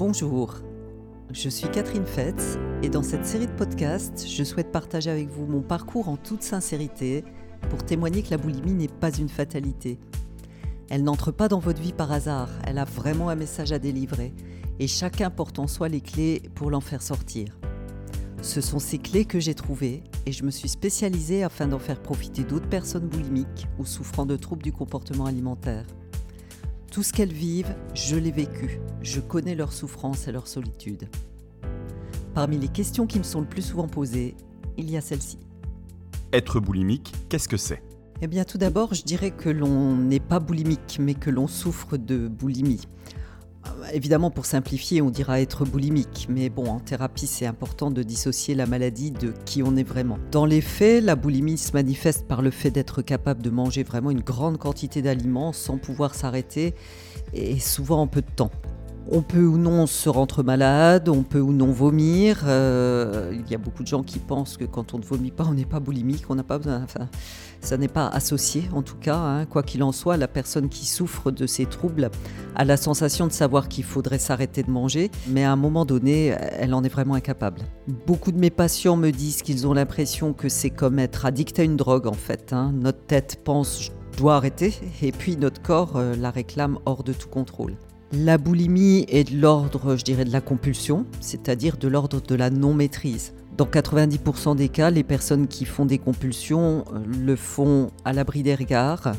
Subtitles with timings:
[0.00, 0.54] Bonjour,
[1.30, 5.44] je suis Catherine Fetz et dans cette série de podcasts, je souhaite partager avec vous
[5.44, 7.22] mon parcours en toute sincérité
[7.68, 9.98] pour témoigner que la boulimie n'est pas une fatalité.
[10.88, 14.32] Elle n'entre pas dans votre vie par hasard, elle a vraiment un message à délivrer
[14.78, 17.58] et chacun porte en soi les clés pour l'en faire sortir.
[18.40, 22.00] Ce sont ces clés que j'ai trouvées et je me suis spécialisée afin d'en faire
[22.00, 25.84] profiter d'autres personnes boulimiques ou souffrant de troubles du comportement alimentaire.
[26.90, 28.80] Tout ce qu'elles vivent, je l'ai vécu.
[29.00, 31.08] Je connais leur souffrance et leur solitude.
[32.34, 34.34] Parmi les questions qui me sont le plus souvent posées,
[34.76, 35.38] il y a celle-ci.
[36.32, 37.80] Être boulimique, qu'est-ce que c'est?
[38.22, 41.96] Eh bien tout d'abord, je dirais que l'on n'est pas boulimique, mais que l'on souffre
[41.96, 42.88] de boulimie.
[43.92, 48.54] Évidemment, pour simplifier, on dira être boulimique, mais bon, en thérapie, c'est important de dissocier
[48.54, 50.18] la maladie de qui on est vraiment.
[50.30, 54.10] Dans les faits, la boulimie se manifeste par le fait d'être capable de manger vraiment
[54.10, 56.74] une grande quantité d'aliments sans pouvoir s'arrêter,
[57.34, 58.50] et souvent en peu de temps.
[59.12, 62.42] On peut ou non se rendre malade, on peut ou non vomir.
[62.46, 65.44] Euh, il y a beaucoup de gens qui pensent que quand on ne vomit pas,
[65.48, 66.86] on n'est pas boulimique, on n'a pas besoin.
[67.60, 69.16] Ça n'est pas associé en tout cas.
[69.16, 69.46] Hein.
[69.46, 72.08] Quoi qu'il en soit, la personne qui souffre de ces troubles
[72.54, 76.36] a la sensation de savoir qu'il faudrait s'arrêter de manger, mais à un moment donné,
[76.58, 77.62] elle en est vraiment incapable.
[78.06, 81.64] Beaucoup de mes patients me disent qu'ils ont l'impression que c'est comme être addict à
[81.64, 82.52] une drogue en fait.
[82.52, 82.72] Hein.
[82.76, 87.12] Notre tête pense je dois arrêter et puis notre corps euh, la réclame hors de
[87.12, 87.74] tout contrôle.
[88.12, 92.50] La boulimie est de l'ordre, je dirais, de la compulsion, c'est-à-dire de l'ordre de la
[92.50, 93.34] non-maîtrise.
[93.56, 98.42] Dans 90% des cas, les personnes qui font des compulsions euh, le font à l'abri
[98.42, 99.12] des regards.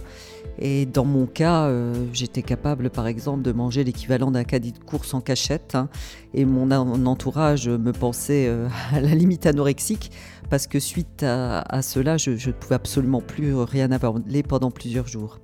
[0.60, 4.80] Et dans mon cas, euh, j'étais capable, par exemple, de manger l'équivalent d'un caddie de
[4.80, 5.76] course en cachette.
[5.76, 5.88] Hein.
[6.34, 6.70] et mon,
[7.06, 10.12] entourage me pensait euh, à la limite anorexique,
[10.50, 15.40] parce que suite à, cela, je ne pouvais absolument plus rien avaler pendant plusieurs jours.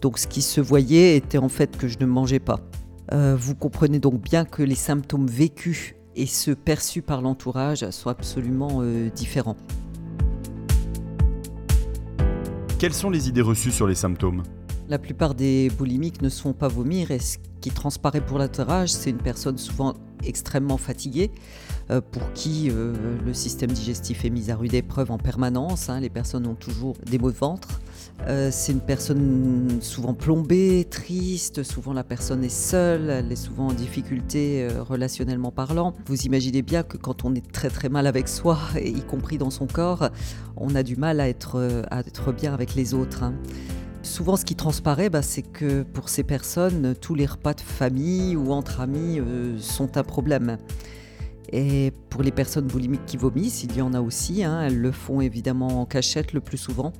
[0.00, 2.60] Donc ce qui se voyait était en fait que je ne mangeais pas.
[3.12, 8.08] Euh, vous comprenez donc bien que les symptômes vécus et ceux perçus par l'entourage sont
[8.08, 9.56] absolument euh, différents.
[12.78, 14.42] Quelles sont les idées reçues sur les symptômes?
[14.88, 18.90] La plupart des boulimiques ne se font pas vomir et ce qui transparaît pour l'entourage,
[18.90, 19.94] c'est une personne souvent
[20.24, 21.30] extrêmement fatiguée,
[21.90, 25.88] euh, pour qui le système digestif est mis à rude épreuve en permanence.
[25.88, 26.00] Hein.
[26.00, 27.80] Les personnes ont toujours des maux de ventre.
[28.28, 33.68] Euh, c'est une personne souvent plombée, triste, souvent la personne est seule, elle est souvent
[33.68, 35.94] en difficulté euh, relationnellement parlant.
[36.06, 39.50] Vous imaginez bien que quand on est très très mal avec soi, y compris dans
[39.50, 40.10] son corps,
[40.56, 43.24] on a du mal à être, euh, à être bien avec les autres.
[44.02, 48.36] Souvent, ce qui transparaît, bah, c'est que pour ces personnes, tous les repas de famille
[48.36, 49.20] ou entre amis
[49.58, 50.58] sont un problème.
[51.52, 54.92] Et pour les personnes boulimiques qui vomissent, il y en a aussi, hein, elles le
[54.92, 56.92] font évidemment en cachette le plus souvent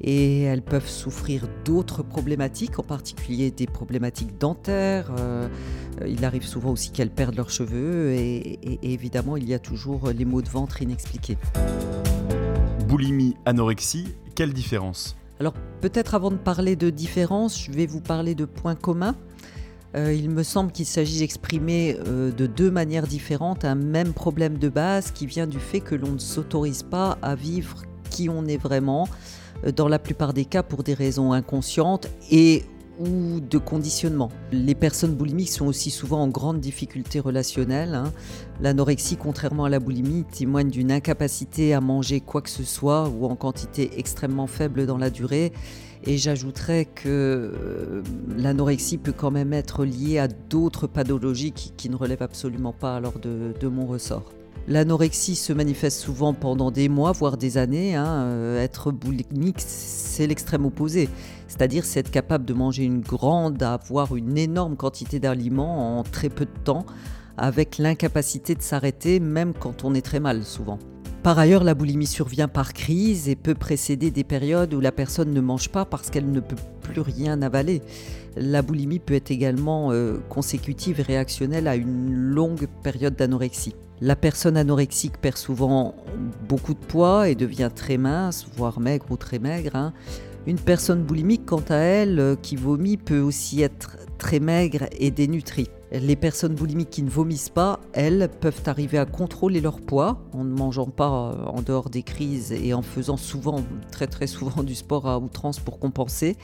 [0.00, 5.10] et elles peuvent souffrir d'autres problématiques, en particulier des problématiques dentaires.
[5.18, 5.48] Euh,
[6.06, 10.24] il arrive souvent aussi qu'elles perdent leurs cheveux et, évidemment il y a toujours les
[10.24, 11.36] maux de ventre inexpliqués.
[12.86, 15.16] Boulimie, anorexie, quelle différence?
[15.40, 19.14] Alors peut-être avant de parler de différence, je vais vous parler de points communs.
[19.96, 24.58] Euh, il me semble qu'il s'agit d'exprimer euh, de deux manières différentes un même problème
[24.58, 28.44] de base qui vient du fait que l'on ne s'autorise pas à vivre qui on
[28.46, 29.08] est vraiment,
[29.64, 32.64] euh, dans la plupart des cas pour des raisons inconscientes et
[32.98, 34.30] ou de conditionnement.
[34.52, 37.94] Les personnes boulimiques sont aussi souvent en grande difficulté relationnelle.
[37.94, 38.12] Hein.
[38.60, 43.26] L'anorexie, contrairement à la boulimie, témoigne d'une incapacité à manger quoi que ce soit ou
[43.26, 45.52] en quantité extrêmement faible dans la durée.
[46.04, 48.02] Et j'ajouterais que euh,
[48.36, 53.18] l'anorexie peut quand même être liée à d'autres pathologies qui, ne relèvent absolument pas alors
[53.18, 54.37] de mon ressort.
[54.68, 57.94] L'anorexie se manifeste souvent pendant des mois, voire des années.
[57.94, 58.06] Hein.
[58.06, 61.08] Euh, être boulimique, c'est l'extrême opposé.
[61.46, 66.28] C'est-à-dire c'est être capable de manger une grande, avoir une énorme quantité d'aliments en très
[66.28, 66.84] peu de temps,
[67.38, 70.78] avec l'incapacité de s'arrêter, même quand on est très mal souvent.
[71.22, 75.32] Par ailleurs, la boulimie survient par crise et peut précéder des périodes où la personne
[75.32, 77.80] ne mange pas parce qu'elle ne peut plus rien avaler.
[78.36, 83.74] La boulimie peut être également euh, consécutive et réactionnelle à une longue période d'anorexie.
[84.00, 85.94] La personne anorexique perd souvent
[86.48, 89.74] beaucoup de poids et devient très mince, voire maigre ou très maigre.
[89.74, 89.92] Hein.
[90.46, 95.10] Une personne boulimique, quant à elle, euh, qui vomit, peut aussi être très maigre et
[95.10, 95.68] dénutrie.
[95.90, 100.44] Les personnes boulimiques qui ne vomissent pas, elles, peuvent arriver à contrôler leur poids en
[100.44, 104.62] ne mangeant pas euh, en dehors des crises et en faisant souvent, très très souvent,
[104.62, 106.36] du sport à outrance pour compenser.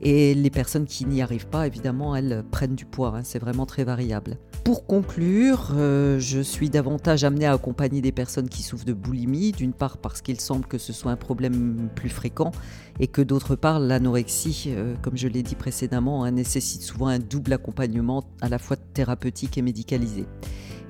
[0.00, 3.14] Et les personnes qui n'y arrivent pas, évidemment, elles prennent du poids.
[3.16, 3.20] Hein.
[3.24, 4.38] c'est vraiment très variable.
[4.64, 9.52] Pour conclure, euh, je suis davantage amenée à accompagner des personnes qui souffrent de boulimie,
[9.52, 12.50] d'une part parce qu'il semble que ce soit un problème plus fréquent,
[12.98, 17.18] et que d'autre part, l'anorexie, euh, comme je l'ai dit précédemment, hein, nécessite souvent un
[17.18, 20.26] double accompagnement à la fois thérapeutique et médicalisé.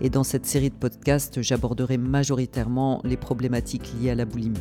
[0.00, 4.58] Et dans cette série de podcasts, j'aborderai majoritairement les problématiques liées à la boulimie.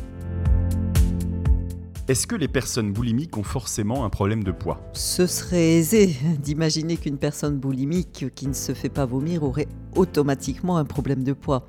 [2.06, 4.78] Est-ce que les personnes boulimiques ont forcément un problème de poids?
[4.92, 10.76] Ce serait aisé d'imaginer qu'une personne boulimique qui ne se fait pas vomir aurait automatiquement
[10.76, 11.66] un problème de poids.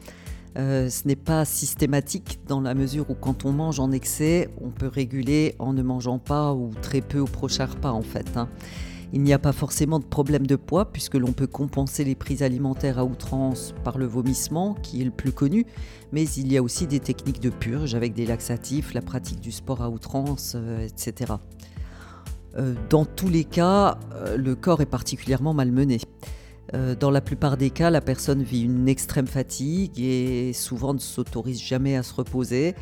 [0.58, 4.72] Euh, ce n'est pas systématique dans la mesure où quand on mange en excès, on
[4.72, 8.36] peut réguler en ne mangeant pas ou très peu au prochain repas en fait.
[8.36, 8.50] Hein.
[9.16, 12.44] Il n'y a pas forcément de problème de poids puisque l'on peut compenser les prises
[12.44, 15.66] alimentaires à outrance par le vomissement qui est le plus connu,
[16.12, 19.54] mais il y a aussi des techniques de purge avec des laxatifs, la pratique du
[19.54, 21.36] sport à outrance, euh, etc.
[22.58, 26.00] Euh, dans tous les cas, euh, le corps est particulièrement malmené.
[27.00, 31.62] Dans la plupart des cas, la personne vit une extrême fatigue et souvent ne s'autorise
[31.62, 32.76] jamais à se reposer.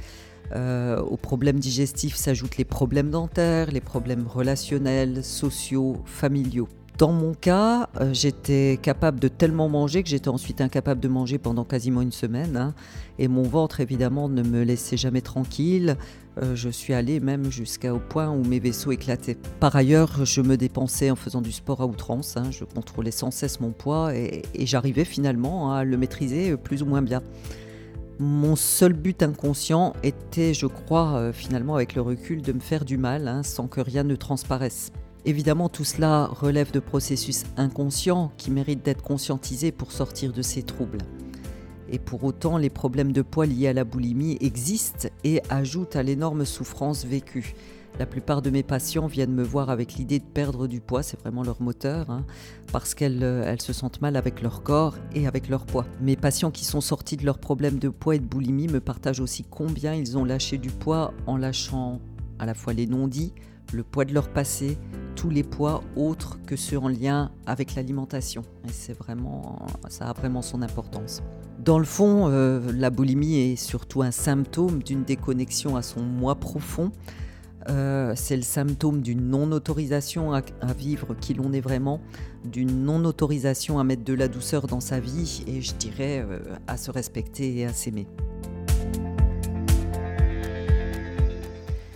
[0.51, 6.67] Euh, aux problèmes digestifs s'ajoutent les problèmes dentaires, les problèmes relationnels, sociaux, familiaux.
[6.99, 11.39] Dans mon cas, euh, j'étais capable de tellement manger que j'étais ensuite incapable de manger
[11.39, 12.55] pendant quasiment une semaine.
[12.55, 12.75] Hein.
[13.17, 15.97] et mon ventre, évidemment, ne me laissait jamais tranquille.
[16.41, 19.37] Euh, je suis allée même jusqu'au point où mes vaisseaux éclataient.
[19.59, 22.37] Par ailleurs, je me dépensais en faisant du sport à outrance.
[22.37, 22.51] Hein.
[22.51, 27.01] je contrôlais sans cesse mon poids et j'arrivais finalement à le maîtriser plus ou moins
[27.01, 27.21] bien.
[28.23, 32.85] Mon seul but inconscient était, je crois, euh, finalement avec le recul, de me faire
[32.85, 34.93] du mal hein, sans que rien ne transparaisse.
[35.25, 40.63] Évidemment, tout cela relève de processus inconscients qui méritent d'être conscientisés pour sortir de ces
[40.63, 40.99] troubles.
[41.89, 46.03] Et pour autant, les problèmes de poids liés à la boulimie existent et ajoutent à
[46.03, 47.55] l'énorme souffrance vécue.
[47.99, 51.19] La plupart de mes patients viennent me voir avec l'idée de perdre du poids, c'est
[51.19, 52.25] vraiment leur moteur, hein,
[52.71, 55.85] parce qu'elles euh, se sentent mal avec leur corps et avec leur poids.
[56.01, 59.19] Mes patients qui sont sortis de leurs problèmes de poids et de boulimie me partagent
[59.19, 61.99] aussi combien ils ont lâché du poids en lâchant
[62.39, 63.31] à la fois les non-dits,
[63.71, 64.79] le poids de leur passé,
[65.15, 68.41] tous les poids autres que ceux en lien avec l'alimentation.
[68.67, 71.21] Et c'est vraiment, ça a vraiment son importance.
[71.59, 76.35] Dans le fond, euh, la boulimie est surtout un symptôme d'une déconnexion à son moi
[76.35, 76.91] profond
[77.69, 80.41] euh, c'est le symptôme d'une non-autorisation à,
[80.77, 81.99] vivre qui l'on est vraiment,
[82.43, 86.77] d'une non-autorisation à mettre de la douceur dans sa vie et je dirais euh, à
[86.77, 88.07] se respecter et à s'aimer.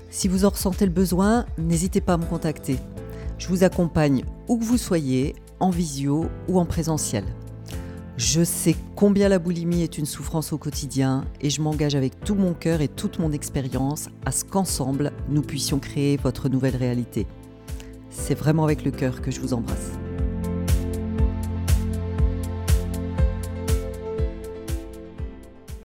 [0.10, 2.78] Si vous en ressentez le besoin, n'hésitez pas à me contacter.
[3.38, 7.24] Je vous accompagne où que vous soyez, en visio ou en présentiel.
[8.18, 12.34] Je sais combien la boulimie est une souffrance au quotidien et je m'engage avec tout
[12.34, 17.28] mon cœur et toute mon expérience à ce qu'ensemble, nous puissions créer votre nouvelle réalité.
[18.10, 19.92] C'est vraiment avec le cœur que je vous embrasse.